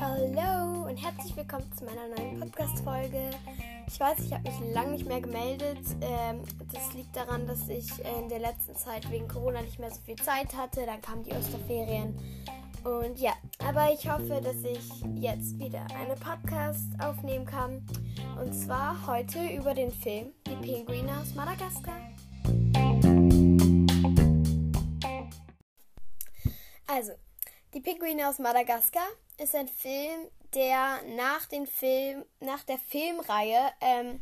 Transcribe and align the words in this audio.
Hallo 0.00 0.88
und 0.88 0.96
herzlich 0.96 1.36
willkommen 1.36 1.70
zu 1.76 1.84
meiner 1.84 2.08
neuen 2.16 2.40
Podcast-Folge. 2.40 3.28
Ich 3.86 4.00
weiß, 4.00 4.20
ich 4.20 4.32
habe 4.32 4.44
mich 4.44 4.58
lange 4.72 4.92
nicht 4.92 5.06
mehr 5.06 5.20
gemeldet. 5.20 5.76
Ähm, 6.00 6.40
das 6.72 6.94
liegt 6.94 7.14
daran, 7.14 7.46
dass 7.46 7.68
ich 7.68 7.90
in 8.18 8.30
der 8.30 8.38
letzten 8.38 8.74
Zeit 8.74 9.10
wegen 9.10 9.28
Corona 9.28 9.60
nicht 9.60 9.78
mehr 9.78 9.90
so 9.90 10.00
viel 10.00 10.16
Zeit 10.16 10.56
hatte. 10.56 10.86
Dann 10.86 11.02
kamen 11.02 11.24
die 11.24 11.32
Osterferien. 11.32 12.18
Und 12.82 13.18
ja, 13.18 13.34
aber 13.58 13.92
ich 13.92 14.10
hoffe, 14.10 14.40
dass 14.42 14.64
ich 14.64 15.04
jetzt 15.20 15.58
wieder 15.58 15.84
eine 15.94 16.14
Podcast 16.14 16.88
aufnehmen 17.00 17.44
kann. 17.44 17.86
Und 18.42 18.54
zwar 18.54 19.06
heute 19.06 19.46
über 19.48 19.74
den 19.74 19.90
Film 19.90 20.28
Die 20.46 20.56
Pinguine 20.56 21.20
aus 21.20 21.34
Madagaskar. 21.34 22.00
Also, 26.86 27.12
Die 27.74 27.80
Pinguine 27.80 28.28
aus 28.28 28.38
Madagaskar 28.38 29.06
ist 29.38 29.54
ein 29.54 29.68
Film, 29.68 30.28
der 30.54 31.02
nach, 31.16 31.46
den 31.46 31.66
Film, 31.66 32.24
nach 32.40 32.62
der 32.62 32.78
Filmreihe 32.78 33.70
ähm, 33.80 34.20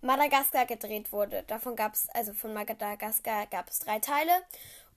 Madagaskar 0.00 0.64
gedreht 0.64 1.12
wurde. 1.12 1.42
Davon 1.48 1.76
gab 1.76 1.94
es, 1.94 2.08
also 2.10 2.32
von 2.32 2.54
Madagaskar 2.54 3.46
gab 3.46 3.68
es 3.68 3.80
drei 3.80 3.98
Teile. 3.98 4.32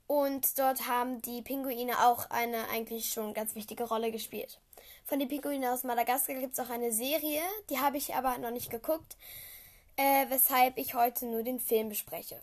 Und 0.05 0.57
dort 0.57 0.87
haben 0.87 1.21
die 1.21 1.41
Pinguine 1.41 2.07
auch 2.07 2.29
eine 2.29 2.69
eigentlich 2.69 3.11
schon 3.11 3.33
ganz 3.33 3.55
wichtige 3.55 3.83
Rolle 3.83 4.11
gespielt. 4.11 4.61
Von 5.03 5.19
den 5.19 5.27
Pinguinen 5.27 5.69
aus 5.69 5.83
Madagaskar 5.83 6.35
gibt 6.35 6.53
es 6.53 6.59
auch 6.59 6.69
eine 6.69 6.93
Serie, 6.93 7.41
die 7.69 7.79
habe 7.79 7.97
ich 7.97 8.15
aber 8.15 8.37
noch 8.37 8.51
nicht 8.51 8.69
geguckt, 8.69 9.17
äh, 9.97 10.29
weshalb 10.29 10.77
ich 10.77 10.93
heute 10.93 11.25
nur 11.25 11.43
den 11.43 11.59
Film 11.59 11.89
bespreche. 11.89 12.41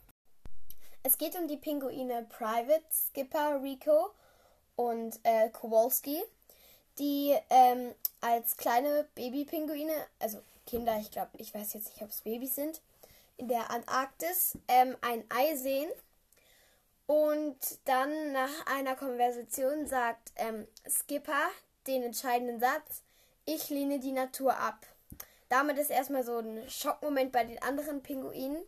Es 1.02 1.16
geht 1.16 1.36
um 1.36 1.48
die 1.48 1.56
Pinguine 1.56 2.27
Private, 2.28 2.84
Skipper, 2.91 3.62
Rico 3.62 4.11
und 4.77 5.19
äh, 5.23 5.48
Kowalski, 5.50 6.22
die 6.98 7.34
ähm, 7.50 7.94
als 8.20 8.56
kleine 8.56 9.06
Babypinguine, 9.14 9.92
also 10.19 10.41
Kinder, 10.66 10.98
ich 10.98 11.11
glaube, 11.11 11.31
ich 11.39 11.55
weiß 11.55 11.75
jetzt 11.75 11.91
nicht, 11.91 12.03
ob 12.03 12.11
es 12.11 12.22
Babys 12.22 12.55
sind, 12.55 12.81
in 13.36 13.48
der 13.48 13.70
Antarktis 13.70 14.56
ähm, 14.69 14.97
ein 15.00 15.25
Ei 15.28 15.56
sehen. 15.56 15.91
Und 17.06 17.58
dann 17.84 18.33
nach 18.33 18.66
einer 18.66 18.97
Konversation 18.97 19.86
sagt 19.86 20.33
ähm, 20.36 20.66
Skipper 20.88 21.50
den 21.86 22.03
entscheidenden 22.03 22.61
Satz, 22.61 23.03
ich 23.44 23.69
lehne 23.69 23.98
die 23.98 24.12
Natur 24.12 24.56
ab. 24.56 24.86
Damit 25.50 25.78
ist 25.78 25.91
erstmal 25.91 26.25
so 26.25 26.38
ein 26.38 26.69
Schockmoment 26.69 27.31
bei 27.31 27.44
den 27.44 27.61
anderen 27.61 28.03
Pinguinen. 28.03 28.62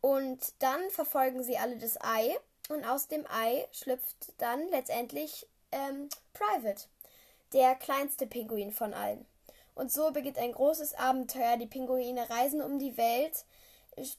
Und 0.00 0.54
dann 0.60 0.90
verfolgen 0.90 1.42
sie 1.42 1.58
alle 1.58 1.76
das 1.76 2.00
Ei 2.00 2.36
und 2.68 2.84
aus 2.84 3.08
dem 3.08 3.26
Ei 3.30 3.66
schlüpft 3.72 4.32
dann 4.38 4.68
letztendlich 4.68 5.46
ähm, 5.72 6.08
Private, 6.32 6.84
der 7.52 7.74
kleinste 7.74 8.26
Pinguin 8.26 8.72
von 8.72 8.94
allen. 8.94 9.26
Und 9.74 9.92
so 9.92 10.12
beginnt 10.12 10.38
ein 10.38 10.52
großes 10.52 10.94
Abenteuer. 10.94 11.56
Die 11.56 11.66
Pinguine 11.66 12.28
reisen 12.30 12.62
um 12.62 12.78
die 12.78 12.96
Welt, 12.96 13.44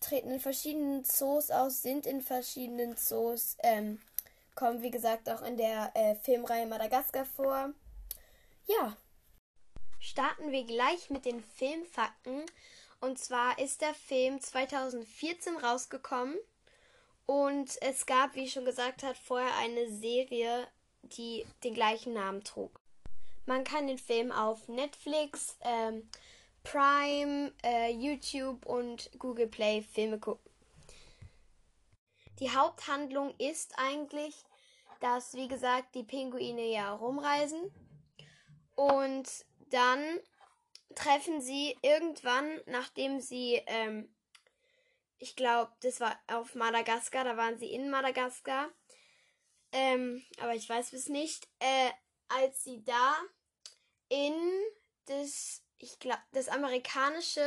treten 0.02 0.32
in 0.32 0.40
verschiedenen 0.40 1.06
Zoos 1.06 1.50
aus, 1.50 1.82
sind 1.82 2.06
in 2.06 2.22
verschiedenen 2.22 2.98
Zoos, 2.98 3.58
ähm, 3.64 4.02
kommen 4.56 4.82
wie 4.82 4.92
gesagt 4.92 5.30
auch 5.30 5.42
in 5.42 5.58
der 5.58 5.92
äh, 5.96 6.16
Filmreihe 6.16 6.66
Madagaskar 6.66 7.26
vor. 7.26 7.72
Ja. 8.68 8.98
Starten 10.00 10.52
wir 10.52 10.66
gleich 10.66 11.10
mit 11.10 11.26
den 11.26 11.42
Filmfakten. 11.42 12.46
Und 13.02 13.18
zwar 13.18 13.58
ist 13.60 13.82
der 13.82 13.94
Film 13.94 14.40
2014 14.40 15.58
rausgekommen 15.58 16.38
und 17.26 17.82
es 17.82 18.06
gab, 18.06 18.36
wie 18.36 18.44
ich 18.44 18.54
schon 18.54 18.66
gesagt 18.66 19.04
habe, 19.04 19.16
vorher 19.16 19.56
eine 19.58 19.90
Serie, 19.92 20.68
die 21.04 21.46
den 21.64 21.74
gleichen 21.74 22.14
Namen 22.14 22.44
trug. 22.44 22.80
Man 23.46 23.64
kann 23.64 23.88
den 23.88 23.98
Film 23.98 24.32
auf 24.32 24.68
Netflix, 24.68 25.58
ähm, 25.62 26.10
Prime, 26.64 27.54
äh, 27.64 27.92
YouTube 27.92 28.66
und 28.66 29.12
Google 29.20 29.48
Play 29.48 29.84
Filme 29.84 30.20
gucken. 30.20 30.52
Die 32.40 32.52
Haupthandlung 32.52 33.34
ist 33.38 33.74
eigentlich, 33.78 34.36
dass, 35.00 35.36
wie 35.36 35.48
gesagt, 35.48 35.96
die 35.96 36.04
Pinguine 36.04 36.66
ja 36.66 36.94
rumreisen 36.94 37.72
und 38.76 39.30
dann 39.70 40.20
treffen 40.96 41.42
sie 41.42 41.78
irgendwann, 41.82 42.60
nachdem 42.66 43.20
sie 43.20 43.62
ähm, 43.68 44.10
ich 45.26 45.36
glaube, 45.36 45.72
das 45.82 46.00
war 46.00 46.16
auf 46.28 46.54
Madagaskar, 46.54 47.24
da 47.24 47.36
waren 47.36 47.58
sie 47.58 47.74
in 47.74 47.90
Madagaskar. 47.90 48.70
Ähm, 49.72 50.24
aber 50.38 50.54
ich 50.54 50.70
weiß 50.70 50.94
es 50.94 51.10
nicht. 51.10 51.48
Äh, 51.58 51.90
als 52.28 52.64
sie 52.64 52.84
da 52.84 53.16
in 54.08 54.36
das, 55.06 55.64
ich 55.80 55.98
glaube, 55.98 56.22
das 56.34 56.48
amerikanische 56.48 57.44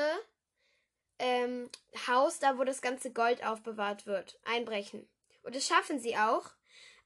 ähm, 1.21 1.71
Haus, 2.09 2.41
da 2.41 2.59
wo 2.59 2.65
das 2.65 2.83
ganze 2.83 3.13
Gold 3.13 3.47
aufbewahrt 3.47 4.07
wird, 4.07 4.41
einbrechen. 4.45 5.09
Und 5.45 5.55
das 5.55 5.69
schaffen 5.69 6.01
sie 6.01 6.17
auch. 6.17 6.51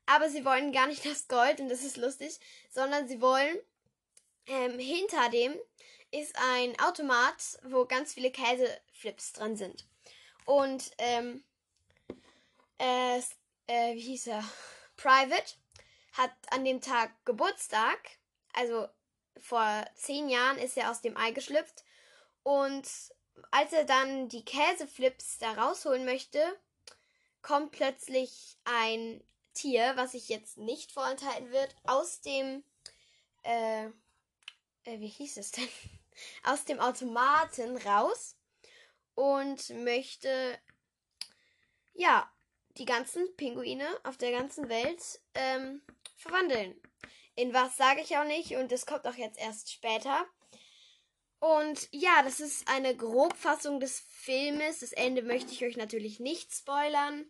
Aber 0.06 0.30
sie 0.30 0.46
wollen 0.46 0.72
gar 0.72 0.86
nicht 0.86 1.04
das 1.04 1.28
Gold, 1.28 1.60
und 1.60 1.68
das 1.68 1.82
ist 1.82 1.98
lustig, 1.98 2.40
sondern 2.70 3.06
sie 3.06 3.20
wollen 3.20 3.58
ähm, 4.46 4.78
hinter 4.78 5.28
dem 5.28 5.54
ist 6.12 6.34
ein 6.36 6.80
Automat, 6.80 7.58
wo 7.62 7.84
ganz 7.84 8.14
viele 8.14 8.30
Käseflips 8.30 9.34
dran 9.34 9.54
sind. 9.54 9.86
Und 10.44 10.90
ähm, 10.98 11.44
äh, 12.78 13.18
äh, 13.66 13.94
wie 13.94 14.00
hieß 14.00 14.28
er? 14.28 14.44
Private 14.96 15.54
hat 16.12 16.32
an 16.50 16.64
dem 16.64 16.80
Tag 16.80 17.12
Geburtstag. 17.24 17.98
Also 18.52 18.88
vor 19.40 19.84
zehn 19.94 20.28
Jahren 20.28 20.58
ist 20.58 20.76
er 20.76 20.90
aus 20.90 21.00
dem 21.00 21.16
Ei 21.16 21.30
geschlüpft. 21.30 21.84
Und 22.42 22.88
als 23.50 23.72
er 23.72 23.84
dann 23.84 24.28
die 24.28 24.44
Käseflips 24.44 25.38
da 25.38 25.52
rausholen 25.52 26.04
möchte, 26.04 26.40
kommt 27.40 27.72
plötzlich 27.72 28.56
ein 28.64 29.22
Tier, 29.54 29.92
was 29.96 30.12
sich 30.12 30.28
jetzt 30.28 30.58
nicht 30.58 30.92
vorenthalten 30.92 31.50
wird, 31.50 31.74
aus 31.84 32.20
dem, 32.20 32.64
äh, 33.42 33.86
äh, 34.84 35.00
wie 35.00 35.08
hieß 35.08 35.36
es 35.36 35.52
denn? 35.52 35.68
Aus 36.44 36.66
dem 36.66 36.78
Automaten 36.78 37.78
raus 37.78 38.36
und 39.14 39.70
möchte 39.70 40.58
ja 41.94 42.30
die 42.78 42.84
ganzen 42.84 43.34
Pinguine 43.36 43.86
auf 44.04 44.16
der 44.16 44.32
ganzen 44.32 44.68
Welt 44.68 45.20
ähm, 45.34 45.82
verwandeln. 46.16 46.80
In 47.34 47.54
was 47.54 47.76
sage 47.76 48.00
ich 48.00 48.16
auch 48.16 48.24
nicht 48.24 48.56
und 48.56 48.72
das 48.72 48.86
kommt 48.86 49.06
auch 49.06 49.14
jetzt 49.14 49.38
erst 49.38 49.72
später. 49.72 50.26
Und 51.38 51.88
ja, 51.90 52.22
das 52.22 52.38
ist 52.38 52.68
eine 52.68 52.96
Grobfassung 52.96 53.80
des 53.80 54.00
Filmes. 54.10 54.80
Das 54.80 54.92
Ende 54.92 55.22
möchte 55.22 55.52
ich 55.52 55.64
euch 55.64 55.76
natürlich 55.76 56.20
nicht 56.20 56.54
spoilern. 56.54 57.26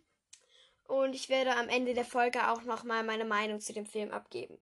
Und 0.87 1.15
ich 1.15 1.29
werde 1.29 1.55
am 1.55 1.69
Ende 1.69 1.93
der 1.93 2.05
Folge 2.05 2.51
auch 2.51 2.61
nochmal 2.63 3.03
meine 3.03 3.25
Meinung 3.25 3.59
zu 3.59 3.73
dem 3.73 3.85
Film 3.85 4.11
abgeben. 4.11 4.59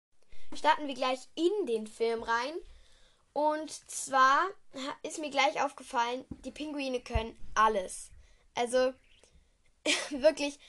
Starten 0.53 0.87
wir 0.87 0.93
gleich 0.93 1.19
in 1.35 1.65
den 1.65 1.87
Film 1.87 2.21
rein. 2.21 2.53
Und 3.39 3.71
zwar 3.89 4.49
ist 5.01 5.17
mir 5.17 5.29
gleich 5.29 5.61
aufgefallen, 5.63 6.25
die 6.43 6.51
Pinguine 6.51 6.99
können 6.99 7.37
alles. 7.55 8.11
Also 8.53 8.93
wirklich, 10.09 10.59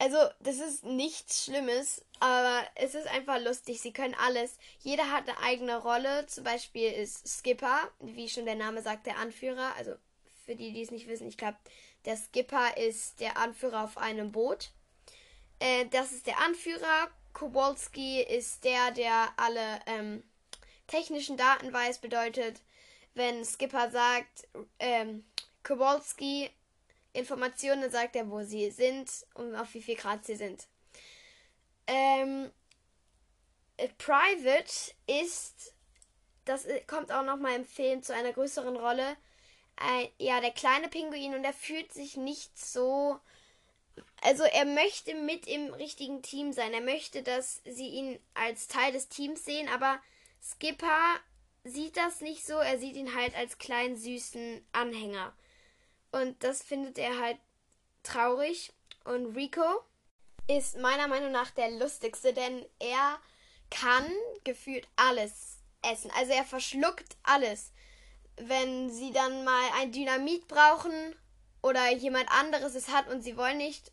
also 0.00 0.16
das 0.40 0.56
ist 0.56 0.82
nichts 0.82 1.44
Schlimmes, 1.44 2.04
aber 2.18 2.66
es 2.74 2.96
ist 2.96 3.06
einfach 3.06 3.40
lustig. 3.40 3.80
Sie 3.80 3.92
können 3.92 4.16
alles. 4.16 4.58
Jeder 4.80 5.12
hat 5.12 5.28
eine 5.28 5.38
eigene 5.38 5.76
Rolle. 5.76 6.26
Zum 6.26 6.42
Beispiel 6.42 6.90
ist 6.90 7.28
Skipper, 7.28 7.88
wie 8.00 8.28
schon 8.28 8.46
der 8.46 8.56
Name 8.56 8.82
sagt, 8.82 9.06
der 9.06 9.18
Anführer. 9.18 9.76
Also 9.76 9.94
für 10.44 10.56
die, 10.56 10.72
die 10.72 10.82
es 10.82 10.90
nicht 10.90 11.06
wissen, 11.06 11.28
ich 11.28 11.38
glaube, 11.38 11.58
der 12.04 12.16
Skipper 12.16 12.78
ist 12.78 13.20
der 13.20 13.36
Anführer 13.36 13.84
auf 13.84 13.96
einem 13.96 14.32
Boot. 14.32 14.72
Äh, 15.60 15.86
das 15.92 16.10
ist 16.10 16.26
der 16.26 16.40
Anführer. 16.40 17.12
Kowalski 17.32 18.22
ist 18.22 18.64
der, 18.64 18.90
der 18.90 19.28
alle 19.36 19.78
ähm, 19.86 20.24
technischen 20.88 21.36
Daten 21.36 21.72
weiß, 21.72 21.98
bedeutet, 21.98 22.60
wenn 23.14 23.44
Skipper 23.44 23.90
sagt, 23.90 24.48
ähm, 24.80 25.24
Kowalski 25.62 26.50
Informationen, 27.12 27.90
sagt 27.90 28.16
er, 28.16 28.30
wo 28.30 28.42
sie 28.42 28.70
sind 28.70 29.10
und 29.34 29.54
auf 29.54 29.72
wie 29.74 29.82
viel 29.82 29.96
Grad 29.96 30.24
sie 30.24 30.36
sind. 30.36 30.66
Ähm, 31.86 32.50
Private 33.96 34.92
ist, 35.06 35.74
das 36.44 36.66
kommt 36.86 37.12
auch 37.12 37.24
nochmal 37.24 37.54
im 37.54 37.64
Film 37.64 38.02
zu 38.02 38.14
einer 38.14 38.32
größeren 38.32 38.76
Rolle, 38.76 39.16
ein, 39.76 40.08
ja, 40.18 40.40
der 40.40 40.50
kleine 40.50 40.88
Pinguin 40.88 41.34
und 41.34 41.44
er 41.44 41.52
fühlt 41.52 41.92
sich 41.92 42.16
nicht 42.16 42.58
so. 42.58 43.18
Also 44.22 44.44
er 44.44 44.64
möchte 44.64 45.14
mit 45.14 45.46
im 45.46 45.72
richtigen 45.74 46.22
Team 46.22 46.52
sein. 46.52 46.72
Er 46.72 46.80
möchte, 46.80 47.22
dass 47.22 47.62
sie 47.64 47.88
ihn 47.88 48.18
als 48.34 48.68
Teil 48.68 48.92
des 48.92 49.08
Teams 49.08 49.44
sehen, 49.44 49.68
aber 49.68 50.00
Skipper 50.42 51.16
sieht 51.64 51.96
das 51.96 52.20
nicht 52.20 52.46
so. 52.46 52.54
Er 52.54 52.78
sieht 52.78 52.96
ihn 52.96 53.14
halt 53.14 53.34
als 53.36 53.58
kleinen 53.58 53.96
süßen 53.96 54.64
Anhänger. 54.72 55.32
Und 56.12 56.42
das 56.42 56.62
findet 56.62 56.98
er 56.98 57.18
halt 57.18 57.38
traurig. 58.02 58.72
Und 59.04 59.36
Rico, 59.36 59.82
ist 60.48 60.78
meiner 60.78 61.08
Meinung 61.08 61.30
nach 61.30 61.50
der 61.50 61.70
lustigste, 61.72 62.32
denn 62.32 62.64
er 62.78 63.18
kann 63.70 64.10
gefühlt 64.44 64.88
alles 64.96 65.58
essen. 65.82 66.10
Also 66.16 66.32
er 66.32 66.44
verschluckt 66.44 67.16
alles. 67.22 67.72
Wenn 68.36 68.90
sie 68.90 69.12
dann 69.12 69.44
mal 69.44 69.70
ein 69.76 69.92
Dynamit 69.92 70.48
brauchen 70.48 71.14
oder 71.62 71.90
jemand 71.92 72.30
anderes 72.30 72.74
es 72.74 72.88
hat 72.88 73.08
und 73.08 73.22
sie 73.22 73.36
wollen 73.36 73.58
nicht, 73.58 73.92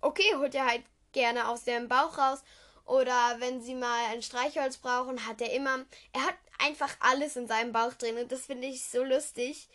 okay, 0.00 0.34
holt 0.36 0.54
er 0.54 0.66
halt 0.66 0.82
gerne 1.12 1.48
aus 1.48 1.64
dem 1.64 1.88
Bauch 1.88 2.16
raus. 2.16 2.42
Oder 2.84 3.36
wenn 3.38 3.62
sie 3.62 3.74
mal 3.74 4.06
ein 4.12 4.22
Streichholz 4.22 4.76
brauchen, 4.76 5.26
hat 5.26 5.40
er 5.40 5.52
immer. 5.52 5.84
Er 6.12 6.26
hat 6.26 6.36
einfach 6.58 6.94
alles 7.00 7.36
in 7.36 7.46
seinem 7.46 7.72
Bauch 7.72 7.94
drin 7.94 8.18
und 8.18 8.30
das 8.30 8.46
finde 8.46 8.68
ich 8.68 8.84
so 8.84 9.02
lustig. 9.02 9.68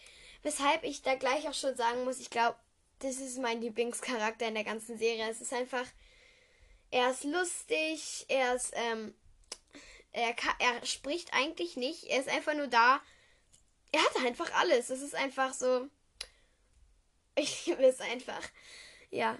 Weshalb 0.43 0.83
ich 0.83 1.01
da 1.01 1.15
gleich 1.15 1.47
auch 1.47 1.53
schon 1.53 1.75
sagen 1.75 2.05
muss, 2.05 2.19
ich 2.19 2.29
glaube, 2.29 2.57
das 2.99 3.17
ist 3.17 3.39
mein 3.39 3.61
Lieblingscharakter 3.61 4.47
in 4.47 4.55
der 4.55 4.63
ganzen 4.63 4.97
Serie. 4.97 5.29
Es 5.29 5.41
ist 5.41 5.53
einfach, 5.53 5.85
er 6.91 7.11
ist 7.11 7.23
lustig, 7.23 8.25
er 8.27 8.55
ist, 8.55 8.71
ähm, 8.75 9.13
er, 10.11 10.33
kann, 10.33 10.55
er 10.59 10.85
spricht 10.85 11.33
eigentlich 11.33 11.77
nicht, 11.77 12.05
er 12.05 12.19
ist 12.19 12.29
einfach 12.29 12.53
nur 12.53 12.67
da. 12.67 13.01
Er 13.91 14.01
hat 14.01 14.15
einfach 14.25 14.51
alles. 14.53 14.89
Es 14.89 15.01
ist 15.01 15.15
einfach 15.15 15.53
so. 15.53 15.87
Ich 17.35 17.67
liebe 17.67 17.85
es 17.85 18.01
einfach. 18.01 18.41
Ja. 19.11 19.37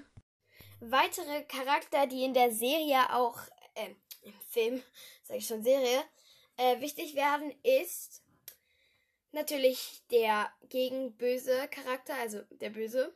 Weitere 0.79 1.43
Charakter, 1.43 2.07
die 2.07 2.23
in 2.23 2.33
der 2.33 2.51
Serie 2.51 3.13
auch, 3.13 3.37
äh, 3.79 3.95
im 4.23 4.39
Film, 4.49 4.83
sage 5.23 5.39
ich 5.39 5.47
schon 5.47 5.63
Serie, 5.63 6.03
äh, 6.57 6.79
wichtig 6.81 7.15
werden, 7.15 7.53
ist 7.63 8.21
natürlich 9.31 10.01
der 10.11 10.51
gegen 10.69 11.15
böse 11.15 11.67
Charakter, 11.69 12.15
also 12.15 12.41
der 12.51 12.71
Böse. 12.71 13.13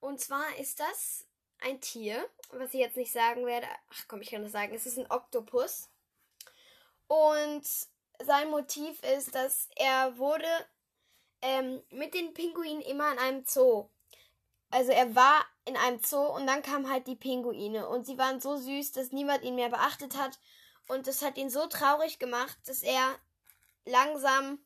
Und 0.00 0.20
zwar 0.20 0.56
ist 0.58 0.80
das 0.80 1.26
ein 1.60 1.80
Tier, 1.80 2.28
was 2.50 2.72
ich 2.74 2.80
jetzt 2.80 2.96
nicht 2.96 3.12
sagen 3.12 3.46
werde. 3.46 3.66
Ach 3.90 4.04
komm, 4.08 4.20
ich 4.20 4.30
kann 4.30 4.42
das 4.42 4.52
sagen. 4.52 4.74
Es 4.74 4.86
ist 4.86 4.98
ein 4.98 5.10
Oktopus. 5.10 5.88
Und 7.08 7.66
sein 8.24 8.50
Motiv 8.50 9.02
ist, 9.02 9.34
dass 9.34 9.68
er 9.76 10.18
wurde 10.18 10.46
ähm, 11.42 11.82
mit 11.90 12.14
den 12.14 12.34
Pinguinen 12.34 12.82
immer 12.82 13.12
in 13.12 13.18
einem 13.18 13.44
Zoo. 13.44 13.88
Also 14.70 14.92
er 14.92 15.14
war 15.14 15.44
in 15.64 15.76
einem 15.76 16.00
Zoo 16.00 16.26
und 16.26 16.46
dann 16.46 16.62
kamen 16.62 16.90
halt 16.90 17.06
die 17.06 17.16
Pinguine 17.16 17.88
und 17.88 18.04
sie 18.06 18.18
waren 18.18 18.40
so 18.40 18.56
süß, 18.56 18.92
dass 18.92 19.12
niemand 19.12 19.42
ihn 19.42 19.54
mehr 19.54 19.70
beachtet 19.70 20.16
hat 20.16 20.38
und 20.88 21.06
das 21.06 21.22
hat 21.22 21.36
ihn 21.36 21.50
so 21.50 21.66
traurig 21.66 22.18
gemacht, 22.18 22.56
dass 22.66 22.82
er 22.82 23.18
langsam 23.84 24.58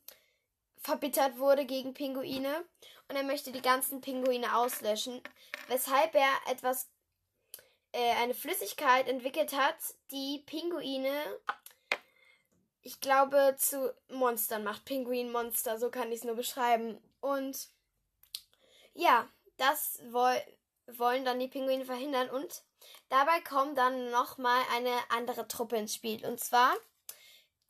verbittert 0.77 1.37
wurde 1.37 1.65
gegen 1.65 1.93
Pinguine 1.93 2.65
und 3.07 3.15
er 3.15 3.23
möchte 3.23 3.51
die 3.51 3.61
ganzen 3.61 4.01
Pinguine 4.01 4.55
auslöschen, 4.57 5.21
weshalb 5.67 6.15
er 6.15 6.31
etwas, 6.49 6.89
äh, 7.93 8.11
eine 8.21 8.33
Flüssigkeit 8.33 9.07
entwickelt 9.07 9.53
hat, 9.53 9.75
die 10.11 10.43
Pinguine, 10.45 11.13
ich 12.81 12.99
glaube, 12.99 13.55
zu 13.57 13.95
Monstern 14.09 14.63
macht. 14.63 14.83
Pinguinmonster, 14.83 15.79
so 15.79 15.89
kann 15.89 16.11
ich 16.11 16.19
es 16.19 16.23
nur 16.25 16.35
beschreiben. 16.35 17.01
Und 17.21 17.69
ja, 18.93 19.29
das 19.57 20.01
woll 20.09 20.41
wollen 20.97 21.23
dann 21.23 21.39
die 21.39 21.47
Pinguine 21.47 21.85
verhindern 21.85 22.29
und 22.29 22.61
dabei 23.07 23.39
kommt 23.39 23.77
dann 23.77 24.11
nochmal 24.11 24.61
eine 24.73 24.91
andere 25.09 25.47
Truppe 25.47 25.77
ins 25.77 25.95
Spiel 25.95 26.25
und 26.25 26.41
zwar 26.41 26.73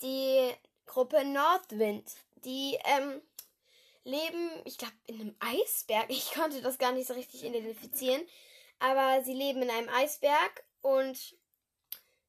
die 0.01 0.51
Gruppe 0.85 1.23
Northwind. 1.23 2.11
Die 2.43 2.77
ähm, 2.85 3.21
leben, 4.03 4.49
ich 4.65 4.77
glaube, 4.77 4.93
in 5.05 5.21
einem 5.21 5.35
Eisberg. 5.39 6.05
Ich 6.09 6.31
konnte 6.31 6.61
das 6.61 6.77
gar 6.77 6.91
nicht 6.91 7.07
so 7.07 7.13
richtig 7.13 7.43
identifizieren. 7.43 8.21
Aber 8.79 9.23
sie 9.23 9.33
leben 9.33 9.61
in 9.61 9.69
einem 9.69 9.89
Eisberg 9.89 10.63
und 10.81 11.35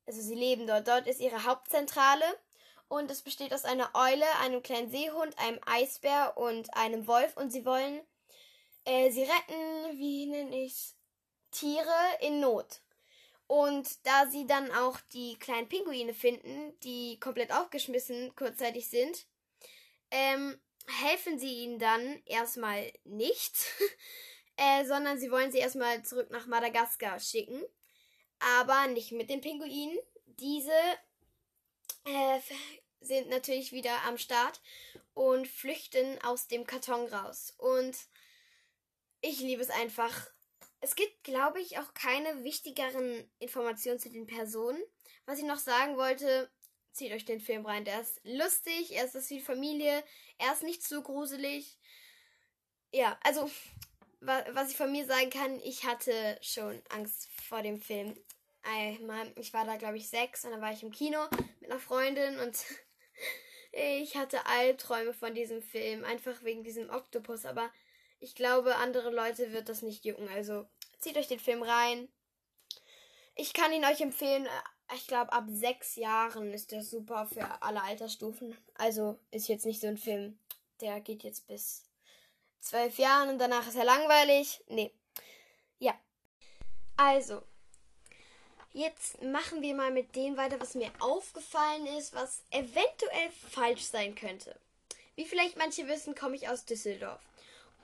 also 0.06 0.20
sie 0.20 0.34
leben 0.34 0.66
dort. 0.66 0.86
Dort 0.86 1.06
ist 1.06 1.20
ihre 1.20 1.44
Hauptzentrale 1.44 2.24
und 2.88 3.10
es 3.10 3.22
besteht 3.22 3.52
aus 3.52 3.64
einer 3.64 3.90
Eule, 3.94 4.26
einem 4.40 4.62
kleinen 4.62 4.90
Seehund, 4.90 5.36
einem 5.38 5.58
Eisbär 5.66 6.36
und 6.36 6.74
einem 6.76 7.06
Wolf 7.08 7.36
und 7.36 7.50
sie 7.50 7.64
wollen 7.64 8.00
äh, 8.84 9.10
sie 9.10 9.22
retten, 9.22 9.98
wie 9.98 10.26
nenne 10.26 10.64
ich 10.64 10.94
Tiere 11.50 12.18
in 12.20 12.40
Not. 12.40 12.80
Und 13.46 14.06
da 14.06 14.26
sie 14.26 14.46
dann 14.46 14.70
auch 14.72 14.98
die 15.12 15.38
kleinen 15.38 15.68
Pinguine 15.68 16.14
finden, 16.14 16.78
die 16.80 17.20
komplett 17.20 17.52
aufgeschmissen 17.52 18.34
kurzzeitig 18.34 18.88
sind, 18.88 19.26
ähm, 20.10 20.58
helfen 20.86 21.38
sie 21.38 21.62
ihnen 21.62 21.78
dann 21.78 22.22
erstmal 22.24 22.92
nicht, 23.04 23.54
äh, 24.56 24.84
sondern 24.84 25.18
sie 25.18 25.30
wollen 25.30 25.52
sie 25.52 25.58
erstmal 25.58 26.02
zurück 26.04 26.30
nach 26.30 26.46
Madagaskar 26.46 27.20
schicken. 27.20 27.62
Aber 28.58 28.86
nicht 28.88 29.12
mit 29.12 29.30
den 29.30 29.40
Pinguinen. 29.40 29.98
Diese 30.26 30.72
äh, 32.04 32.40
sind 33.00 33.28
natürlich 33.28 33.72
wieder 33.72 34.02
am 34.06 34.18
Start 34.18 34.60
und 35.14 35.46
flüchten 35.46 36.20
aus 36.22 36.48
dem 36.48 36.66
Karton 36.66 37.06
raus. 37.06 37.54
Und 37.58 37.96
ich 39.24 39.40
liebe 39.40 39.62
es 39.62 39.70
einfach. 39.70 40.30
Es 40.80 40.96
gibt, 40.96 41.24
glaube 41.24 41.58
ich, 41.60 41.78
auch 41.78 41.94
keine 41.94 42.44
wichtigeren 42.44 43.28
Informationen 43.38 43.98
zu 43.98 44.10
den 44.10 44.26
Personen. 44.26 44.82
Was 45.24 45.38
ich 45.38 45.44
noch 45.44 45.58
sagen 45.58 45.96
wollte, 45.96 46.50
zieht 46.92 47.12
euch 47.12 47.24
den 47.24 47.40
Film 47.40 47.64
rein. 47.64 47.86
Der 47.86 48.02
ist 48.02 48.20
lustig, 48.24 48.94
er 48.94 49.06
ist 49.06 49.30
wie 49.30 49.40
Familie, 49.40 50.04
er 50.36 50.52
ist 50.52 50.62
nicht 50.62 50.82
zu 50.82 51.02
gruselig. 51.02 51.78
Ja, 52.92 53.18
also, 53.24 53.50
was 54.20 54.70
ich 54.70 54.76
von 54.76 54.92
mir 54.92 55.06
sagen 55.06 55.30
kann, 55.30 55.58
ich 55.60 55.84
hatte 55.84 56.38
schon 56.42 56.82
Angst 56.90 57.28
vor 57.48 57.62
dem 57.62 57.80
Film. 57.80 58.14
Einmal, 58.62 59.32
ich 59.36 59.54
war 59.54 59.64
da, 59.64 59.76
glaube 59.76 59.96
ich, 59.96 60.08
sechs 60.08 60.44
und 60.44 60.50
dann 60.50 60.60
war 60.60 60.72
ich 60.72 60.82
im 60.82 60.92
Kino 60.92 61.18
mit 61.60 61.70
einer 61.70 61.80
Freundin 61.80 62.38
und 62.40 62.58
ich 63.72 64.16
hatte 64.16 64.44
Albträume 64.44 65.14
von 65.14 65.34
diesem 65.34 65.62
Film, 65.62 66.04
einfach 66.04 66.42
wegen 66.44 66.62
diesem 66.62 66.90
Oktopus, 66.90 67.46
aber 67.46 67.70
ich 68.24 68.34
glaube, 68.34 68.76
andere 68.76 69.10
Leute 69.10 69.52
wird 69.52 69.68
das 69.68 69.82
nicht 69.82 70.04
jucken. 70.06 70.28
Also 70.30 70.66
zieht 70.98 71.18
euch 71.18 71.28
den 71.28 71.38
Film 71.38 71.62
rein. 71.62 72.08
Ich 73.34 73.52
kann 73.52 73.70
ihn 73.72 73.84
euch 73.84 74.00
empfehlen. 74.00 74.46
Äh, 74.46 74.94
ich 74.94 75.06
glaube, 75.06 75.32
ab 75.32 75.44
sechs 75.48 75.96
Jahren 75.96 76.52
ist 76.52 76.72
der 76.72 76.82
super 76.82 77.26
für 77.26 77.46
alle 77.62 77.82
Altersstufen. 77.82 78.56
Also 78.74 79.18
ist 79.30 79.48
jetzt 79.48 79.66
nicht 79.66 79.80
so 79.80 79.88
ein 79.88 79.98
Film, 79.98 80.38
der 80.80 81.00
geht 81.00 81.22
jetzt 81.22 81.46
bis 81.46 81.84
zwölf 82.60 82.96
Jahren 82.96 83.28
und 83.28 83.38
danach 83.38 83.66
ist 83.68 83.76
er 83.76 83.84
langweilig. 83.84 84.64
Nee. 84.68 84.90
Ja. 85.78 85.94
Also. 86.96 87.42
Jetzt 88.72 89.22
machen 89.22 89.60
wir 89.62 89.74
mal 89.74 89.92
mit 89.92 90.16
dem 90.16 90.36
weiter, 90.36 90.58
was 90.60 90.74
mir 90.74 90.90
aufgefallen 90.98 91.86
ist, 91.98 92.14
was 92.14 92.42
eventuell 92.50 93.30
falsch 93.50 93.82
sein 93.82 94.14
könnte. 94.14 94.58
Wie 95.14 95.26
vielleicht 95.26 95.56
manche 95.56 95.86
wissen, 95.86 96.14
komme 96.14 96.36
ich 96.36 96.48
aus 96.48 96.64
Düsseldorf. 96.64 97.20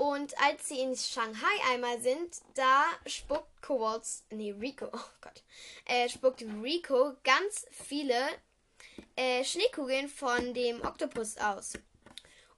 Und 0.01 0.33
als 0.41 0.67
sie 0.67 0.81
in 0.81 0.97
Shanghai 0.97 1.73
einmal 1.73 2.01
sind, 2.01 2.41
da 2.55 2.87
spuckt 3.05 3.61
Kowaltz, 3.61 4.25
nee, 4.31 4.53
Rico, 4.59 4.87
oh 4.95 5.11
Gott, 5.21 5.43
äh, 5.85 6.09
spuckt 6.09 6.41
Rico 6.41 7.17
ganz 7.23 7.67
viele 7.71 8.15
äh, 9.15 9.45
Schneekugeln 9.45 10.09
von 10.09 10.55
dem 10.55 10.81
Oktopus 10.81 11.37
aus. 11.37 11.75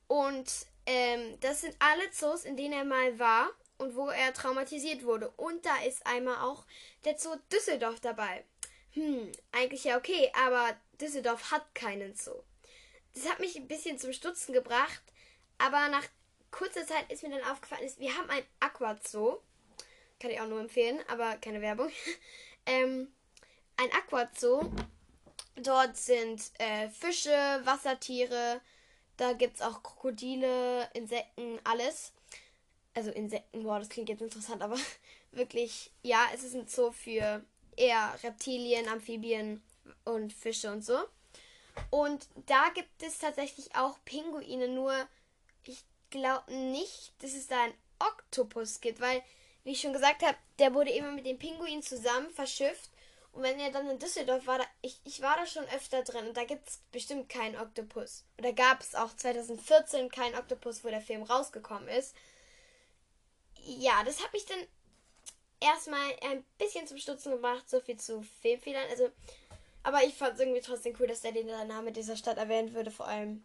Und 0.06 0.52
ähm, 0.86 1.36
das 1.40 1.62
sind 1.62 1.74
alle 1.80 2.08
Zoos, 2.12 2.44
in 2.44 2.56
denen 2.56 2.74
er 2.74 2.84
mal 2.84 3.18
war 3.18 3.50
und 3.76 3.96
wo 3.96 4.08
er 4.08 4.32
traumatisiert 4.32 5.02
wurde. 5.02 5.28
Und 5.30 5.66
da 5.66 5.82
ist 5.82 6.06
einmal 6.06 6.36
auch 6.48 6.64
der 7.04 7.18
Zoo 7.18 7.34
Düsseldorf 7.50 7.98
dabei. 7.98 8.44
Hm, 8.92 9.32
eigentlich 9.50 9.82
ja 9.82 9.96
okay, 9.96 10.30
aber 10.46 10.76
Düsseldorf 11.00 11.50
hat 11.50 11.74
keinen 11.74 12.14
Zoo. 12.14 12.40
Das 13.14 13.28
hat 13.28 13.40
mich 13.40 13.56
ein 13.56 13.66
bisschen 13.66 13.98
zum 13.98 14.12
Stutzen 14.12 14.52
gebracht, 14.52 15.02
aber 15.58 15.88
nach 15.88 16.06
kurzer 16.52 16.86
Zeit 16.86 17.10
ist 17.10 17.24
mir 17.24 17.30
dann 17.30 17.50
aufgefallen, 17.50 17.82
ist, 17.82 17.98
wir 17.98 18.16
haben 18.16 18.30
ein 18.30 18.44
Aquazoo. 18.60 19.40
Kann 20.20 20.30
ich 20.30 20.40
auch 20.40 20.46
nur 20.46 20.60
empfehlen, 20.60 21.00
aber 21.08 21.36
keine 21.38 21.60
Werbung. 21.60 21.90
ähm, 22.66 23.12
ein 23.76 23.90
Aquazoo. 23.92 24.70
Dort 25.56 25.96
sind 25.96 26.40
äh, 26.58 26.88
Fische, 26.88 27.60
Wassertiere, 27.64 28.60
da 29.16 29.34
gibt 29.34 29.56
es 29.56 29.62
auch 29.62 29.82
Krokodile, 29.82 30.88
Insekten, 30.94 31.60
alles. 31.64 32.12
Also 32.94 33.10
Insekten, 33.10 33.64
wow, 33.64 33.78
das 33.78 33.88
klingt 33.88 34.08
jetzt 34.08 34.22
interessant, 34.22 34.62
aber 34.62 34.78
wirklich, 35.32 35.90
ja, 36.02 36.26
es 36.34 36.42
ist 36.42 36.54
ein 36.54 36.66
Zoo 36.66 36.92
für 36.92 37.44
eher 37.76 38.18
Reptilien, 38.22 38.88
Amphibien 38.88 39.62
und 40.04 40.32
Fische 40.32 40.70
und 40.70 40.84
so. 40.84 40.98
Und 41.90 42.28
da 42.46 42.68
gibt 42.74 43.02
es 43.02 43.18
tatsächlich 43.18 43.74
auch 43.76 43.98
Pinguine, 44.04 44.68
nur 44.68 44.92
ich 45.64 45.84
glaube 46.12 46.54
nicht, 46.54 47.12
dass 47.18 47.34
es 47.34 47.48
da 47.48 47.64
einen 47.64 47.74
Oktopus 47.98 48.80
gibt, 48.80 49.00
weil, 49.00 49.22
wie 49.64 49.72
ich 49.72 49.80
schon 49.80 49.92
gesagt 49.92 50.22
habe, 50.22 50.36
der 50.58 50.72
wurde 50.74 50.92
immer 50.92 51.10
mit 51.10 51.26
den 51.26 51.38
Pinguinen 51.38 51.82
zusammen 51.82 52.30
verschifft. 52.30 52.90
Und 53.32 53.42
wenn 53.42 53.58
er 53.58 53.70
dann 53.70 53.88
in 53.88 53.98
Düsseldorf 53.98 54.46
war, 54.46 54.58
da, 54.58 54.64
ich, 54.82 55.00
ich 55.04 55.22
war 55.22 55.36
da 55.36 55.46
schon 55.46 55.64
öfter 55.74 56.02
drin 56.02 56.28
und 56.28 56.36
da 56.36 56.44
gibt 56.44 56.68
es 56.68 56.80
bestimmt 56.92 57.30
keinen 57.30 57.56
Oktopus. 57.56 58.24
Oder 58.38 58.52
gab 58.52 58.80
es 58.80 58.94
auch 58.94 59.16
2014 59.16 60.10
keinen 60.10 60.36
Oktopus, 60.36 60.84
wo 60.84 60.88
der 60.88 61.00
Film 61.00 61.22
rausgekommen 61.22 61.88
ist. 61.88 62.14
Ja, 63.64 64.04
das 64.04 64.22
hat 64.22 64.32
mich 64.34 64.44
dann 64.44 64.58
erstmal 65.60 66.12
ein 66.30 66.44
bisschen 66.58 66.86
zum 66.86 66.98
Stutzen 66.98 67.32
gemacht, 67.32 67.68
so 67.70 67.80
viel 67.80 67.96
zu 67.96 68.22
Filmfehlern. 68.42 68.86
Also, 68.90 69.10
aber 69.82 70.04
ich 70.04 70.14
fand 70.14 70.34
es 70.34 70.40
irgendwie 70.40 70.60
trotzdem 70.60 70.94
cool, 71.00 71.06
dass 71.06 71.22
der 71.22 71.32
den 71.32 71.46
Name 71.46 71.90
dieser 71.92 72.16
Stadt 72.16 72.36
erwähnt 72.36 72.74
würde. 72.74 72.90
Vor 72.90 73.08
allem 73.08 73.44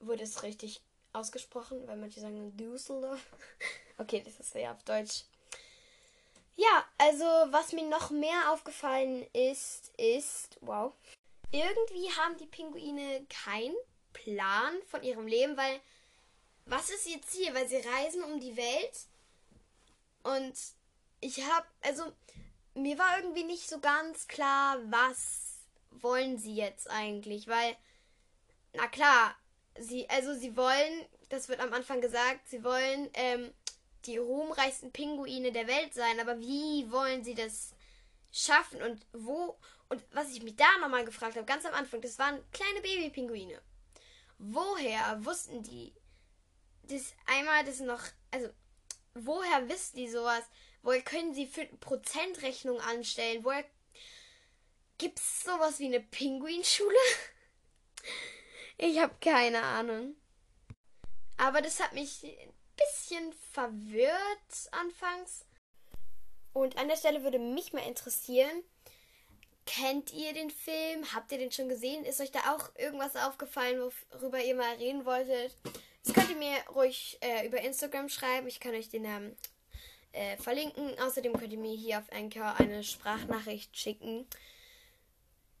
wurde 0.00 0.24
es 0.24 0.42
richtig 0.42 0.82
ausgesprochen, 1.12 1.86
weil 1.86 1.96
manche 1.96 2.20
sagen 2.20 2.56
Düsseldorf. 2.56 3.24
okay, 3.98 4.22
das 4.24 4.40
ist 4.40 4.54
ja 4.54 4.72
auf 4.72 4.82
Deutsch. 4.84 5.24
Ja, 6.56 6.84
also 6.98 7.24
was 7.24 7.72
mir 7.72 7.88
noch 7.88 8.10
mehr 8.10 8.50
aufgefallen 8.52 9.26
ist, 9.32 9.92
ist, 9.96 10.58
wow, 10.60 10.92
irgendwie 11.50 12.10
haben 12.12 12.36
die 12.36 12.46
Pinguine 12.46 13.26
keinen 13.28 13.76
Plan 14.12 14.74
von 14.86 15.02
ihrem 15.02 15.26
Leben, 15.26 15.56
weil 15.56 15.80
was 16.66 16.90
ist 16.90 17.06
ihr 17.06 17.20
Ziel? 17.22 17.54
Weil 17.54 17.68
sie 17.68 17.76
reisen 17.76 18.22
um 18.22 18.38
die 18.38 18.56
Welt 18.56 19.06
und 20.22 20.54
ich 21.20 21.42
habe, 21.42 21.66
also 21.82 22.12
mir 22.74 22.98
war 22.98 23.18
irgendwie 23.18 23.44
nicht 23.44 23.68
so 23.68 23.80
ganz 23.80 24.28
klar, 24.28 24.78
was 24.90 25.58
wollen 25.90 26.38
sie 26.38 26.54
jetzt 26.54 26.88
eigentlich, 26.90 27.48
weil, 27.48 27.76
na 28.72 28.88
klar, 28.88 29.34
sie, 29.78 30.08
also 30.10 30.34
sie 30.34 30.56
wollen, 30.56 31.06
das 31.28 31.48
wird 31.48 31.60
am 31.60 31.72
Anfang 31.72 32.00
gesagt, 32.00 32.48
sie 32.48 32.62
wollen 32.64 33.10
ähm, 33.14 33.52
die 34.06 34.18
ruhmreichsten 34.18 34.92
Pinguine 34.92 35.52
der 35.52 35.66
Welt 35.66 35.94
sein, 35.94 36.20
aber 36.20 36.38
wie 36.40 36.90
wollen 36.90 37.24
sie 37.24 37.34
das 37.34 37.74
schaffen 38.30 38.82
und 38.82 39.06
wo? 39.12 39.58
Und 39.88 40.02
was 40.12 40.30
ich 40.30 40.42
mich 40.42 40.56
da 40.56 40.66
nochmal 40.80 41.04
gefragt 41.04 41.36
habe, 41.36 41.44
ganz 41.44 41.64
am 41.66 41.74
Anfang, 41.74 42.00
das 42.00 42.18
waren 42.18 42.42
kleine 42.52 42.80
Babypinguine. 42.80 43.60
Woher 44.38 45.24
wussten 45.24 45.62
die 45.62 45.92
das 46.84 47.14
einmal 47.26 47.64
das 47.64 47.80
noch, 47.80 48.02
also 48.30 48.48
woher 49.14 49.68
wissen 49.68 49.96
die 49.96 50.08
sowas? 50.08 50.44
Woher 50.82 51.02
können 51.02 51.34
sie 51.34 51.46
für 51.46 51.64
Prozentrechnung 51.66 52.80
anstellen? 52.80 53.44
Woher 53.44 53.64
gibt 54.98 55.18
es 55.18 55.44
sowas 55.44 55.78
wie 55.78 55.86
eine 55.86 56.00
Pinguinschule? 56.00 56.96
Ich 58.78 58.98
habe 58.98 59.14
keine 59.20 59.62
Ahnung. 59.62 60.16
Aber 61.36 61.60
das 61.60 61.80
hat 61.80 61.92
mich 61.92 62.24
ein 62.24 62.52
bisschen 62.76 63.32
verwirrt 63.52 64.70
anfangs. 64.70 65.44
Und 66.52 66.76
an 66.76 66.88
der 66.88 66.96
Stelle 66.96 67.22
würde 67.22 67.38
mich 67.38 67.72
mal 67.72 67.86
interessieren, 67.86 68.62
kennt 69.66 70.12
ihr 70.12 70.32
den 70.34 70.50
Film? 70.50 71.12
Habt 71.14 71.32
ihr 71.32 71.38
den 71.38 71.52
schon 71.52 71.68
gesehen? 71.68 72.04
Ist 72.04 72.20
euch 72.20 72.30
da 72.30 72.54
auch 72.54 72.70
irgendwas 72.76 73.16
aufgefallen, 73.16 73.90
worüber 74.10 74.42
ihr 74.42 74.54
mal 74.54 74.74
reden 74.76 75.04
wolltet? 75.06 75.56
Das 76.04 76.14
könnt 76.14 76.30
ihr 76.30 76.36
mir 76.36 76.56
ruhig 76.74 77.18
äh, 77.20 77.46
über 77.46 77.60
Instagram 77.60 78.08
schreiben. 78.08 78.48
Ich 78.48 78.60
kann 78.60 78.74
euch 78.74 78.88
den 78.88 79.02
Namen 79.02 79.36
äh, 80.12 80.36
verlinken. 80.36 80.98
Außerdem 81.00 81.32
könnt 81.38 81.52
ihr 81.52 81.58
mir 81.58 81.76
hier 81.76 81.98
auf 81.98 82.12
Anchor 82.12 82.54
eine 82.58 82.82
Sprachnachricht 82.82 83.76
schicken. 83.76 84.26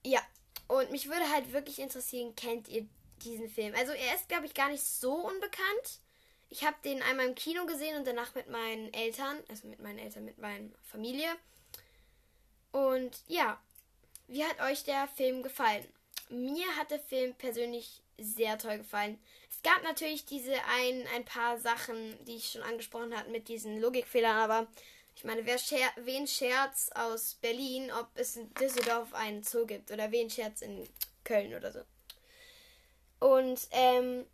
Ja, 0.04 0.20
und 0.68 0.90
mich 0.90 1.08
würde 1.08 1.30
halt 1.30 1.52
wirklich 1.52 1.78
interessieren, 1.78 2.34
kennt 2.34 2.68
ihr 2.68 2.86
diesen 3.24 3.48
Film? 3.48 3.74
Also 3.74 3.92
er 3.92 4.14
ist, 4.14 4.28
glaube 4.28 4.46
ich, 4.46 4.54
gar 4.54 4.68
nicht 4.68 4.82
so 4.82 5.14
unbekannt. 5.14 6.00
Ich 6.50 6.64
habe 6.64 6.76
den 6.84 7.02
einmal 7.02 7.26
im 7.26 7.34
Kino 7.34 7.64
gesehen 7.66 7.96
und 7.96 8.06
danach 8.06 8.34
mit 8.34 8.48
meinen 8.50 8.92
Eltern, 8.92 9.38
also 9.48 9.66
mit 9.68 9.80
meinen 9.80 9.98
Eltern, 9.98 10.24
mit 10.24 10.38
meiner 10.38 10.68
Familie. 10.82 11.28
Und 12.72 13.22
ja, 13.26 13.60
wie 14.28 14.44
hat 14.44 14.60
euch 14.60 14.84
der 14.84 15.08
Film 15.08 15.42
gefallen? 15.42 15.86
Mir 16.28 16.66
hat 16.76 16.90
der 16.90 17.00
Film 17.00 17.34
persönlich 17.34 18.02
sehr 18.18 18.58
toll 18.58 18.78
gefallen. 18.78 19.18
Es 19.50 19.62
gab 19.62 19.82
natürlich 19.82 20.24
diese 20.24 20.54
ein, 20.78 21.06
ein 21.14 21.24
paar 21.24 21.58
Sachen, 21.58 22.16
die 22.24 22.36
ich 22.36 22.50
schon 22.50 22.62
angesprochen 22.62 23.16
hatte 23.16 23.30
mit 23.30 23.48
diesen 23.48 23.80
Logikfehlern, 23.80 24.36
aber 24.36 24.66
ich 25.14 25.24
meine, 25.24 25.44
wer 25.44 25.58
scher 25.58 25.90
wen 25.96 26.26
Scherz 26.26 26.90
aus 26.94 27.34
Berlin, 27.34 27.90
ob 27.92 28.08
es 28.14 28.36
in 28.36 28.52
Düsseldorf 28.54 29.12
einen 29.12 29.42
Zoo 29.42 29.66
gibt 29.66 29.90
oder 29.90 30.10
wen 30.10 30.30
Scherz 30.30 30.62
in 30.62 30.88
Köln 31.24 31.54
oder 31.54 31.72
so. 31.72 31.80
Und 33.22 33.68
ähm, 33.70 34.26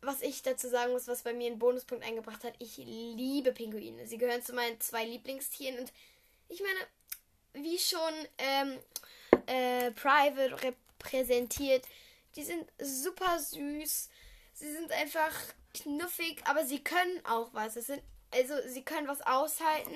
was 0.00 0.22
ich 0.22 0.42
dazu 0.42 0.68
sagen 0.68 0.92
muss, 0.92 1.08
was 1.08 1.22
bei 1.22 1.34
mir 1.34 1.48
einen 1.48 1.58
Bonuspunkt 1.58 2.04
eingebracht 2.04 2.42
hat, 2.42 2.54
ich 2.58 2.78
liebe 2.78 3.52
Pinguine. 3.52 4.06
Sie 4.06 4.16
gehören 4.16 4.42
zu 4.42 4.54
meinen 4.54 4.80
zwei 4.80 5.04
Lieblingstieren 5.04 5.78
und 5.78 5.92
ich 6.48 6.62
meine, 6.62 7.64
wie 7.66 7.78
schon 7.78 8.00
ähm, 8.38 8.78
äh, 9.44 9.90
Private 9.90 10.56
repräsentiert, 10.62 11.84
die 12.34 12.42
sind 12.42 12.64
super 12.80 13.38
süß. 13.38 14.08
Sie 14.54 14.72
sind 14.72 14.90
einfach 14.92 15.34
knuffig, 15.74 16.40
aber 16.44 16.64
sie 16.64 16.82
können 16.82 17.24
auch 17.26 17.52
was. 17.52 17.76
Es 17.76 17.88
sind 17.88 18.02
also 18.32 18.54
sie 18.68 18.82
können 18.82 19.08
was 19.08 19.20
aushalten. 19.22 19.94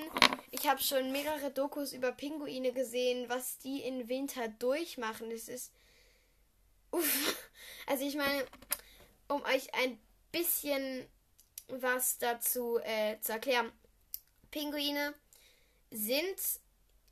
Ich 0.51 0.67
habe 0.67 0.83
schon 0.83 1.11
mehrere 1.11 1.49
Dokus 1.49 1.93
über 1.93 2.11
Pinguine 2.11 2.73
gesehen, 2.73 3.27
was 3.27 3.57
die 3.57 3.81
im 3.81 4.07
Winter 4.07 4.49
durchmachen. 4.59 5.31
Das 5.31 5.47
ist 5.47 5.71
uff. 6.95 7.35
Also 7.87 8.05
ich 8.05 8.15
meine, 8.15 8.45
um 9.27 9.43
euch 9.43 9.73
ein 9.75 9.99
bisschen 10.31 11.07
was 11.67 12.17
dazu 12.17 12.79
äh, 12.79 13.19
zu 13.21 13.33
erklären. 13.33 13.71
Pinguine 14.51 15.13
sind 15.91 16.39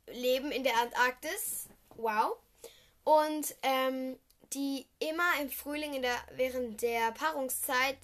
leben 0.06 0.52
in 0.52 0.64
der 0.64 0.76
Antarktis. 0.76 1.68
Wow. 1.96 2.36
Und 3.04 3.54
ähm, 3.62 4.18
die 4.52 4.86
immer 4.98 5.40
im 5.40 5.50
Frühling 5.50 5.94
in 5.94 6.02
der, 6.02 6.16
während 6.32 6.80
der 6.82 7.12
Paarungszeit 7.12 7.98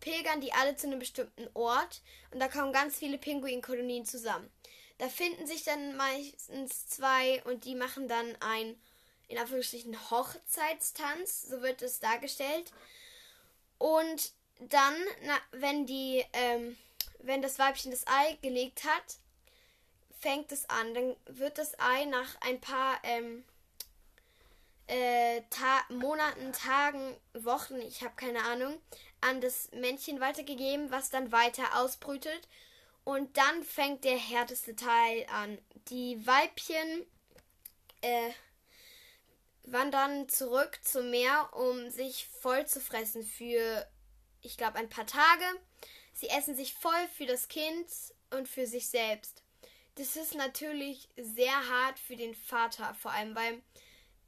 pilgern 0.00 0.40
die 0.40 0.52
alle 0.52 0.76
zu 0.76 0.86
einem 0.86 0.98
bestimmten 0.98 1.48
Ort 1.54 2.02
und 2.30 2.40
da 2.40 2.48
kommen 2.48 2.72
ganz 2.72 2.96
viele 2.96 3.18
Pinguinkolonien 3.18 4.04
zusammen. 4.04 4.48
Da 4.98 5.08
finden 5.08 5.46
sich 5.46 5.64
dann 5.64 5.96
meistens 5.96 6.88
zwei 6.88 7.42
und 7.44 7.64
die 7.64 7.74
machen 7.74 8.08
dann 8.08 8.36
ein, 8.40 8.76
in 9.28 9.38
Anführungsstrichen, 9.38 10.10
Hochzeitstanz, 10.10 11.42
so 11.42 11.62
wird 11.62 11.82
es 11.82 12.00
dargestellt. 12.00 12.72
Und 13.78 14.32
dann, 14.58 14.94
na, 15.24 15.38
wenn 15.52 15.86
die, 15.86 16.24
ähm, 16.32 16.76
wenn 17.20 17.42
das 17.42 17.58
Weibchen 17.58 17.90
das 17.90 18.06
Ei 18.06 18.38
gelegt 18.42 18.84
hat, 18.84 19.18
fängt 20.18 20.50
es 20.50 20.68
an. 20.68 20.94
Dann 20.94 21.16
wird 21.26 21.58
das 21.58 21.78
Ei 21.78 22.06
nach 22.06 22.40
ein 22.40 22.60
paar 22.60 22.98
ähm, 23.04 23.44
äh, 24.88 25.42
Ta 25.50 25.84
Monaten, 25.90 26.52
Tagen, 26.52 27.14
Wochen, 27.34 27.80
ich 27.80 28.02
habe 28.02 28.16
keine 28.16 28.42
Ahnung, 28.44 28.80
an 29.20 29.40
das 29.40 29.70
Männchen 29.72 30.20
weitergegeben, 30.20 30.90
was 30.90 31.10
dann 31.10 31.30
weiter 31.30 31.78
ausbrütet. 31.78 32.48
Und 33.04 33.36
dann 33.36 33.62
fängt 33.62 34.04
der 34.04 34.18
härteste 34.18 34.74
Teil 34.76 35.26
an. 35.32 35.58
Die 35.88 36.26
Weibchen 36.26 37.06
äh, 38.02 38.30
wandern 39.72 40.28
zurück 40.28 40.78
zum 40.82 41.10
Meer, 41.10 41.50
um 41.52 41.90
sich 41.90 42.28
voll 42.40 42.66
zu 42.66 42.80
fressen 42.80 43.22
für, 43.22 43.86
ich 44.42 44.56
glaube, 44.56 44.78
ein 44.78 44.88
paar 44.88 45.06
Tage. 45.06 45.44
Sie 46.12 46.28
essen 46.28 46.54
sich 46.56 46.74
voll 46.74 47.08
für 47.16 47.26
das 47.26 47.48
Kind 47.48 47.86
und 48.30 48.48
für 48.48 48.66
sich 48.66 48.88
selbst. 48.88 49.42
Das 49.94 50.16
ist 50.16 50.34
natürlich 50.34 51.08
sehr 51.16 51.68
hart 51.68 51.98
für 51.98 52.16
den 52.16 52.34
Vater, 52.34 52.94
vor 52.94 53.10
allem, 53.10 53.34
weil 53.34 53.62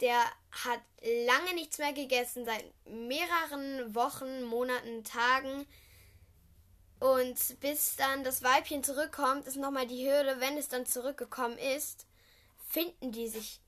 der 0.01 0.21
hat 0.51 0.81
lange 1.27 1.55
nichts 1.55 1.79
mehr 1.79 1.93
gegessen, 1.93 2.45
seit 2.45 2.65
mehreren 2.87 3.95
Wochen, 3.95 4.43
Monaten, 4.45 5.05
Tagen. 5.05 5.67
Und 6.99 7.61
bis 7.61 7.97
dann 7.97 8.25
das 8.25 8.43
Weibchen 8.43 8.83
zurückkommt, 8.83 9.47
ist 9.47 9.57
nochmal 9.57 9.87
die 9.87 10.07
Hürde, 10.07 10.41
wenn 10.41 10.57
es 10.57 10.69
dann 10.69 10.87
zurückgekommen 10.87 11.59
ist, 11.59 12.07
finden 12.69 13.13
die 13.13 13.29
sich. 13.29 13.61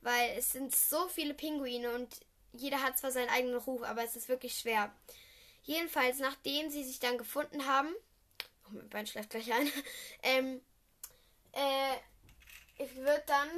Weil 0.00 0.30
es 0.38 0.52
sind 0.52 0.74
so 0.74 1.08
viele 1.08 1.34
Pinguine 1.34 1.92
und 1.92 2.20
jeder 2.52 2.82
hat 2.82 2.98
zwar 2.98 3.12
seinen 3.12 3.28
eigenen 3.28 3.56
Ruf, 3.56 3.82
aber 3.82 4.02
es 4.04 4.16
ist 4.16 4.28
wirklich 4.28 4.58
schwer. 4.58 4.92
Jedenfalls, 5.62 6.18
nachdem 6.18 6.70
sie 6.70 6.84
sich 6.84 7.00
dann 7.00 7.18
gefunden 7.18 7.66
haben, 7.66 7.94
oh, 8.66 8.70
mein 8.72 8.88
Bein 8.88 9.06
schläft 9.06 9.30
gleich 9.30 9.52
ein, 9.52 9.70
ähm, 10.22 10.60
äh, 11.52 12.86
wird 12.96 13.28
dann 13.28 13.48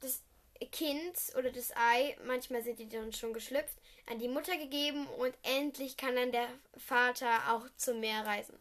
das 0.00 0.22
Kind 0.70 1.16
oder 1.36 1.50
das 1.50 1.74
Ei, 1.76 2.16
manchmal 2.24 2.62
sind 2.62 2.78
die 2.78 2.88
dann 2.88 3.12
schon 3.12 3.32
geschlüpft, 3.32 3.76
an 4.06 4.18
die 4.18 4.28
Mutter 4.28 4.56
gegeben 4.56 5.06
und 5.06 5.34
endlich 5.42 5.96
kann 5.96 6.16
dann 6.16 6.32
der 6.32 6.48
Vater 6.76 7.52
auch 7.52 7.66
zum 7.76 8.00
Meer 8.00 8.26
reisen. 8.26 8.58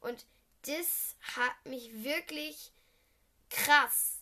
Und 0.00 0.26
das 0.62 1.16
hat 1.36 1.66
mich 1.66 2.04
wirklich 2.04 2.72
krass, 3.50 4.20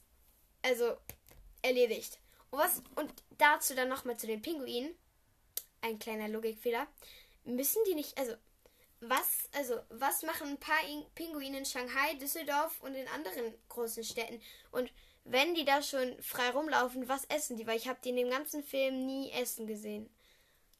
also 0.63 0.97
erledigt. 1.63 2.19
Und 2.53 2.59
was 2.61 2.83
und 2.95 3.13
dazu 3.39 3.75
dann 3.75 3.89
nochmal 3.89 4.17
zu 4.17 4.29
den 4.29 4.43
Pinguinen, 4.43 4.95
ein 5.81 5.99
kleiner 5.99 6.29
Logikfehler, 6.29 6.87
müssen 7.45 7.83
die 7.89 7.97
nicht, 7.97 8.17
also 8.17 8.35
was, 9.01 9.49
also 9.57 9.81
was 9.89 10.23
machen 10.23 10.51
ein 10.51 10.61
paar 10.61 10.79
Pinguine 11.17 11.59
in 11.59 11.65
Shanghai, 11.67 12.15
Düsseldorf 12.21 12.81
und 12.83 12.95
in 12.95 13.09
anderen 13.09 13.53
großen 13.69 14.05
Städten 14.05 14.41
und 14.71 14.93
wenn 15.25 15.55
die 15.55 15.65
da 15.65 15.83
schon 15.83 16.21
frei 16.21 16.51
rumlaufen, 16.51 17.09
was 17.09 17.25
essen 17.27 17.57
die? 17.57 17.67
Weil 17.67 17.77
ich 17.77 17.89
habe 17.89 18.01
die 18.03 18.11
in 18.11 18.17
dem 18.17 18.31
ganzen 18.31 18.63
Film 18.63 19.07
nie 19.07 19.31
essen 19.31 19.67
gesehen. 19.67 20.11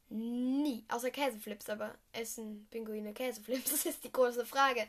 Nie. 0.09 0.83
Außer 0.89 1.11
Käseflips, 1.11 1.69
aber 1.69 1.95
essen 2.11 2.67
Pinguine 2.69 3.13
Käseflips? 3.13 3.71
Das 3.71 3.85
ist 3.85 4.03
die 4.03 4.11
große 4.11 4.45
Frage. 4.45 4.87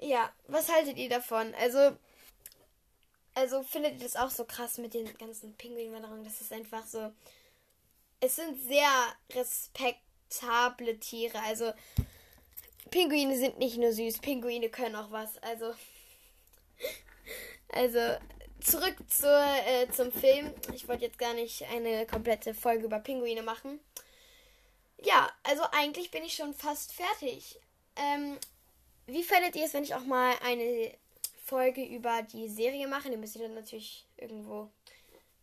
Ja, 0.00 0.32
was 0.48 0.72
haltet 0.72 0.96
ihr 0.96 1.08
davon? 1.08 1.54
Also, 1.54 1.96
Also 3.36 3.62
findet 3.62 3.98
ihr 3.98 4.04
das 4.04 4.16
auch 4.16 4.30
so 4.30 4.46
krass 4.46 4.78
mit 4.78 4.94
den 4.94 5.12
ganzen 5.18 5.54
Pinguinwanderungen? 5.56 6.24
Das 6.24 6.40
ist 6.40 6.54
einfach 6.54 6.86
so. 6.86 7.12
Es 8.18 8.36
sind 8.36 8.58
sehr 8.66 8.88
respektable 9.34 10.98
Tiere. 10.98 11.38
Also 11.40 11.70
Pinguine 12.90 13.36
sind 13.36 13.58
nicht 13.58 13.76
nur 13.76 13.92
süß, 13.92 14.20
Pinguine 14.20 14.70
können 14.70 14.96
auch 14.96 15.10
was. 15.10 15.36
Also. 15.42 15.74
Also 17.68 17.98
zurück 18.60 18.96
zur, 19.06 19.44
äh, 19.66 19.86
zum 19.90 20.10
Film. 20.12 20.54
Ich 20.72 20.88
wollte 20.88 21.04
jetzt 21.04 21.18
gar 21.18 21.34
nicht 21.34 21.62
eine 21.64 22.06
komplette 22.06 22.54
Folge 22.54 22.86
über 22.86 23.00
Pinguine 23.00 23.42
machen. 23.42 23.80
Ja, 25.02 25.30
also 25.42 25.62
eigentlich 25.72 26.10
bin 26.10 26.24
ich 26.24 26.36
schon 26.36 26.54
fast 26.54 26.94
fertig. 26.94 27.60
Ähm, 27.96 28.38
wie 29.04 29.22
findet 29.22 29.56
ihr 29.56 29.66
es, 29.66 29.74
wenn 29.74 29.84
ich 29.84 29.94
auch 29.94 30.06
mal 30.06 30.34
eine 30.42 30.96
Folge 31.46 31.84
über 31.84 32.22
die 32.22 32.48
Serie 32.48 32.88
mache? 32.88 33.08
Die 33.08 33.16
müsst 33.16 33.36
ihr 33.36 33.42
dann 33.42 33.54
natürlich 33.54 34.04
irgendwo 34.16 34.68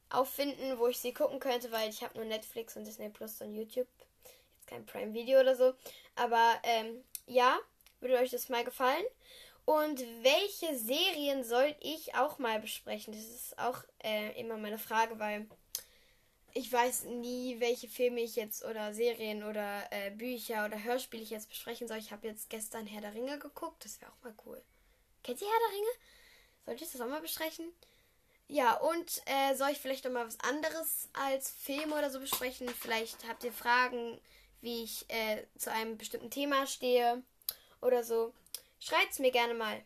auffinden, 0.10 0.78
wo 0.78 0.88
ich 0.88 1.00
sie 1.00 1.14
gucken 1.14 1.40
könnte, 1.40 1.72
weil 1.72 1.90
ich 1.90 2.04
habe 2.04 2.18
nur 2.18 2.26
Netflix 2.26 2.76
und 2.76 2.86
Disney 2.86 3.10
Plus 3.10 3.42
und 3.42 3.56
YouTube. 3.56 3.88
Jetzt 4.24 4.68
kein 4.68 4.86
Prime 4.86 5.14
Video 5.14 5.40
oder 5.40 5.56
so. 5.56 5.74
Aber 6.16 6.60
ähm, 6.64 7.04
ja, 7.26 7.58
würde 8.02 8.18
euch 8.18 8.32
das 8.32 8.50
mal 8.50 8.66
gefallen. 8.66 9.06
Und 9.66 10.04
welche 10.24 10.78
Serien 10.78 11.46
soll 11.46 11.74
ich 11.80 12.16
auch 12.16 12.38
mal 12.38 12.60
besprechen? 12.60 13.14
Das 13.14 13.24
ist 13.24 13.58
auch 13.58 13.82
äh, 14.04 14.38
immer 14.40 14.58
meine 14.58 14.78
Frage, 14.78 15.20
weil 15.20 15.48
ich 16.54 16.72
weiß 16.72 17.06
nie, 17.06 17.62
welche 17.62 17.88
Filme 17.88 18.20
ich 18.20 18.36
jetzt 18.36 18.66
oder 18.66 18.94
Serien 18.94 19.44
oder 19.44 19.84
äh, 19.90 20.12
Bücher 20.12 20.66
oder 20.66 20.84
Hörspiele 20.84 21.24
ich 21.24 21.30
jetzt 21.30 21.48
besprechen 21.48 21.88
soll. 21.88 21.98
Ich 21.98 22.12
habe 22.12 22.28
jetzt 22.28 22.50
gestern 22.50 22.88
Herr 22.88 23.02
der 23.02 23.14
Ringe 23.14 23.40
geguckt. 23.40 23.86
Das 23.86 24.02
wäre 24.02 24.12
auch 24.12 24.24
mal 24.24 24.36
cool. 24.46 24.62
Kennt 25.24 25.42
ihr 25.42 25.48
Herr 25.48 25.70
der 25.70 25.78
Ringe? 25.78 25.92
Sollte 26.66 26.84
ich 26.84 26.92
das 26.92 27.02
auch 27.02 27.08
mal 27.08 27.22
besprechen? 27.22 27.72
Ja, 28.48 28.76
und 28.76 29.22
äh, 29.26 29.56
soll 29.56 29.70
ich 29.70 29.80
vielleicht 29.80 30.04
noch 30.04 30.12
mal 30.12 30.28
was 30.28 30.40
anderes 30.42 31.10
als 31.14 31.50
Filme 31.50 31.96
oder 31.96 32.10
so 32.10 32.20
besprechen? 32.20 32.68
Vielleicht 32.70 33.28
habt 33.28 33.44
ihr 33.44 33.54
Fragen, 33.54 34.20
wie 34.62 34.84
ich 34.84 35.10
äh, 35.10 35.46
zu 35.58 35.72
einem 35.72 35.98
bestimmten 35.98 36.30
Thema 36.30 36.68
stehe 36.68 37.24
oder 37.82 38.04
so. 38.04 38.34
Schreibt's 38.80 39.20
mir 39.20 39.32
gerne 39.32 39.54
mal. 39.54 39.82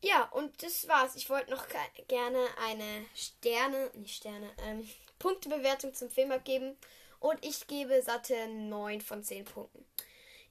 Ja, 0.00 0.24
und 0.32 0.62
das 0.62 0.86
war's. 0.86 1.16
Ich 1.16 1.30
wollte 1.30 1.50
noch 1.50 1.66
gerne 2.08 2.46
eine 2.62 3.06
Sterne, 3.14 3.90
nicht 3.94 4.16
Sterne, 4.16 4.50
ähm, 4.58 4.88
Punktebewertung 5.18 5.94
zum 5.94 6.10
Film 6.10 6.30
abgeben. 6.30 6.76
Und 7.20 7.44
ich 7.44 7.66
gebe 7.66 8.02
satte 8.02 8.46
9 8.48 9.00
von 9.00 9.24
10 9.24 9.44
Punkten. 9.44 9.84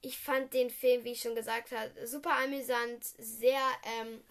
Ich 0.06 0.20
fand 0.20 0.54
den 0.54 0.70
Film, 0.70 1.06
wie 1.06 1.14
ich 1.14 1.22
schon 1.22 1.34
gesagt 1.34 1.72
habe, 1.72 2.06
super 2.06 2.36
amüsant, 2.44 3.06
sehr 3.18 3.62
ähm, 3.84 4.22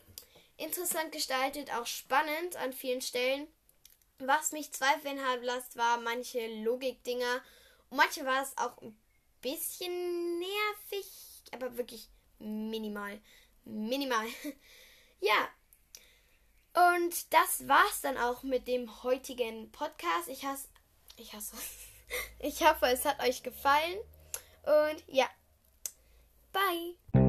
interessant 0.59 1.12
gestaltet, 1.12 1.73
auch 1.73 1.87
spannend 1.87 2.57
an 2.57 2.75
vielen 2.75 3.00
Stellen. 3.00 3.49
Was 4.19 4.52
mich 4.52 4.71
zweifeln 4.71 5.26
hat 5.26 5.43
lassen, 5.43 5.79
war 5.79 5.99
manche 5.99 6.47
Logik-Dinger. 6.62 7.43
Und 7.88 7.97
manche 7.97 8.26
war 8.26 8.43
es 8.43 8.55
auch 8.59 8.83
ein 8.83 8.95
bisschen 9.41 10.38
nervig, 10.38 11.07
aber 11.52 11.75
wirklich 11.79 12.07
minimal. 12.38 13.19
Minimal. 13.64 14.26
ja. 15.21 15.49
Und 16.75 17.33
das 17.33 17.67
war's 17.67 18.02
dann 18.02 18.19
auch 18.19 18.43
mit 18.43 18.69
dem 18.69 19.02
heutigen 19.02 19.73
Podcast. 19.73 20.29
Ich 20.29 20.45
hasse. 20.45 20.69
Ich 21.17 21.33
hasse. 21.33 21.57
Ich 22.41 22.61
hoffe, 22.61 22.88
es 22.88 23.07
hat 23.07 23.23
euch 23.23 23.43
gefallen. 23.43 23.97
Und 24.64 25.02
ja. 25.07 25.26
Bye. 26.52 27.22